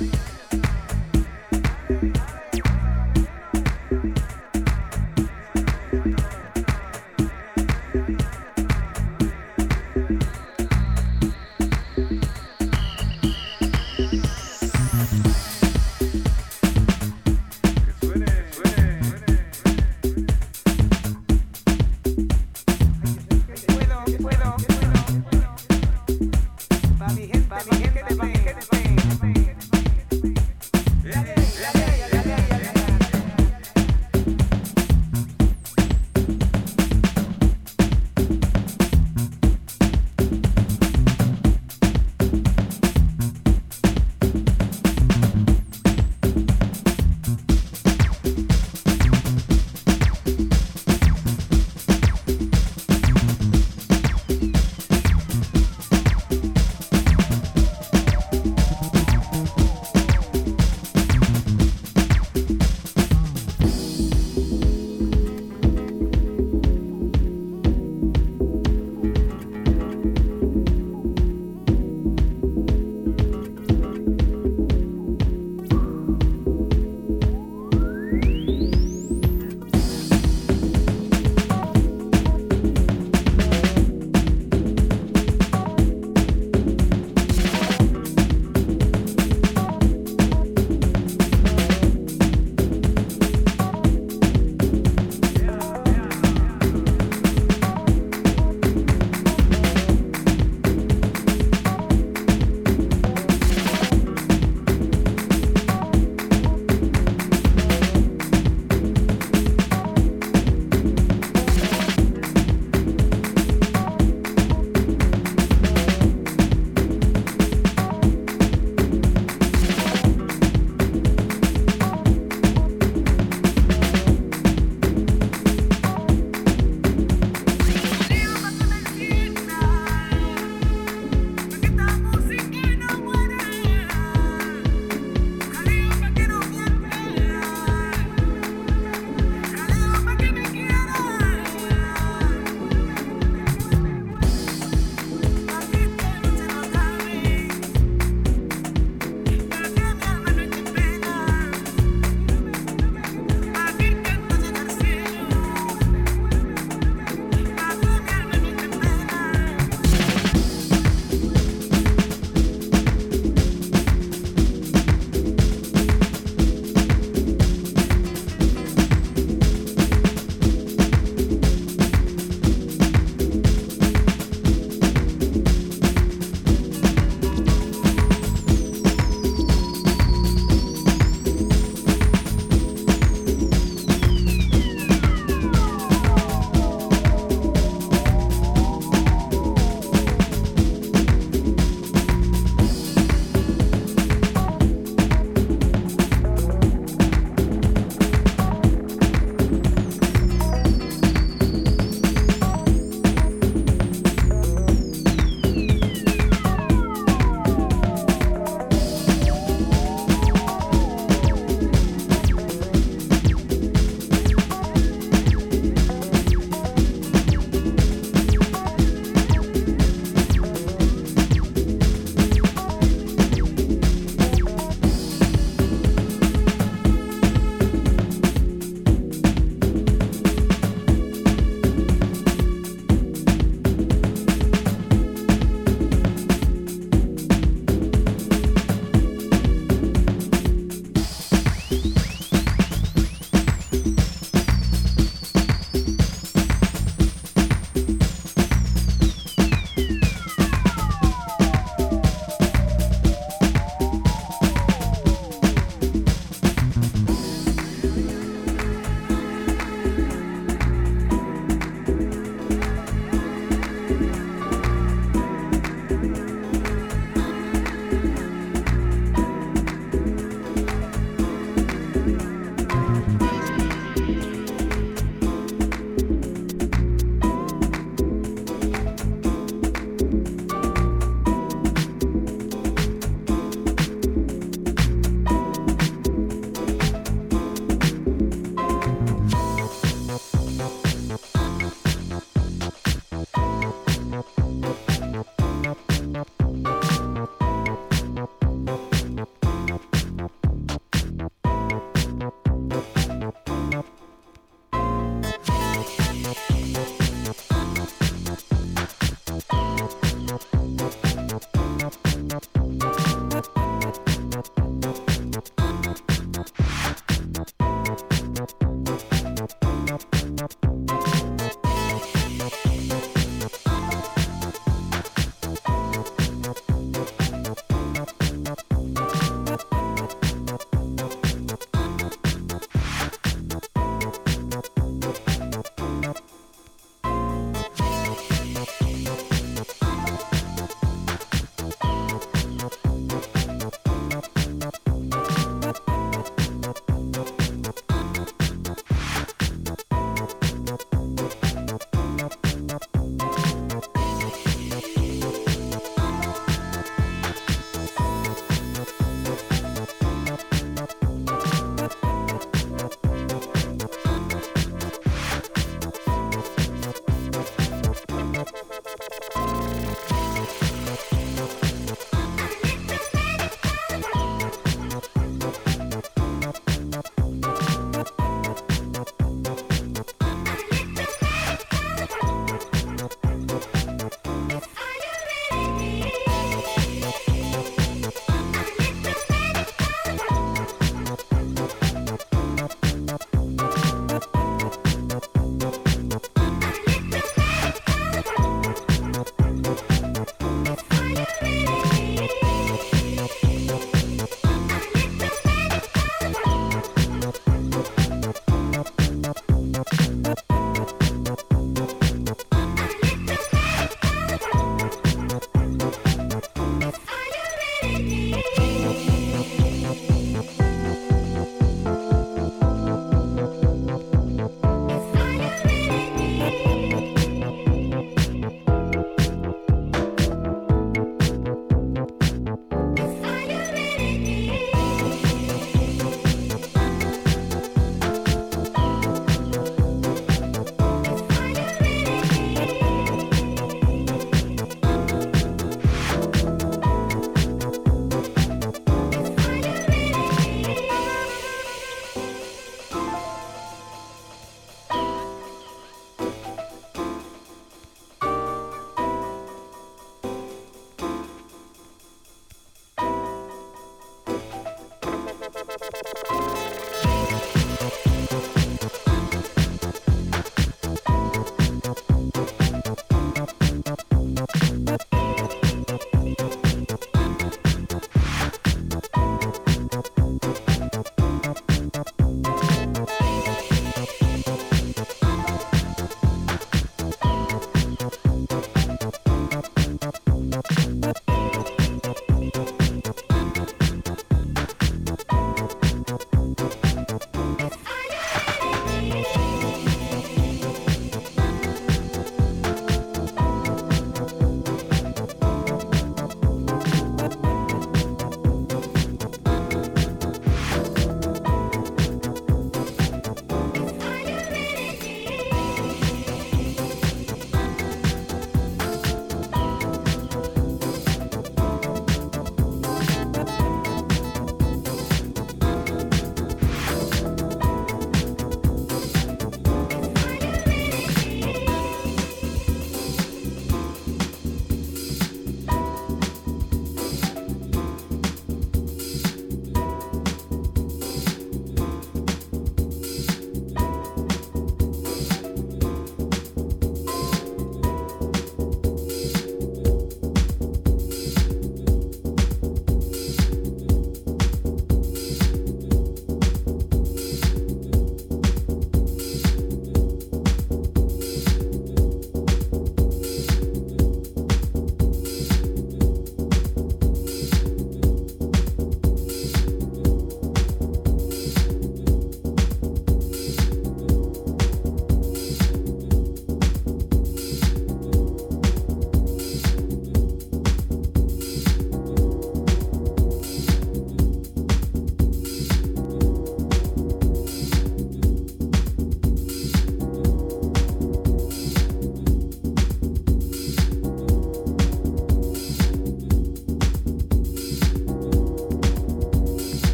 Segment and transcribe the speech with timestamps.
[0.00, 0.21] Bye.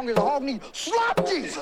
[0.00, 0.66] Hungry as a hog needs.
[0.72, 1.56] Slop Jesus.